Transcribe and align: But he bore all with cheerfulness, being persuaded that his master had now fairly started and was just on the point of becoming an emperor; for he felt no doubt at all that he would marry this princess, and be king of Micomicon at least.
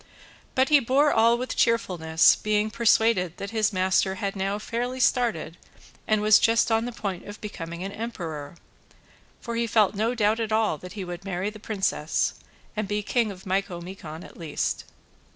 But 0.55 0.69
he 0.69 0.79
bore 0.79 1.11
all 1.13 1.37
with 1.37 1.55
cheerfulness, 1.55 2.35
being 2.35 2.71
persuaded 2.71 3.37
that 3.37 3.51
his 3.51 3.71
master 3.71 4.15
had 4.15 4.35
now 4.35 4.57
fairly 4.57 4.99
started 4.99 5.57
and 6.07 6.23
was 6.23 6.39
just 6.39 6.71
on 6.71 6.85
the 6.85 6.91
point 6.91 7.27
of 7.27 7.39
becoming 7.39 7.83
an 7.83 7.91
emperor; 7.91 8.55
for 9.41 9.55
he 9.55 9.67
felt 9.67 9.93
no 9.93 10.15
doubt 10.15 10.39
at 10.39 10.51
all 10.51 10.79
that 10.79 10.93
he 10.93 11.05
would 11.05 11.23
marry 11.23 11.51
this 11.51 11.61
princess, 11.61 12.33
and 12.75 12.87
be 12.87 13.03
king 13.03 13.29
of 13.29 13.45
Micomicon 13.45 14.23
at 14.23 14.37
least. 14.37 14.85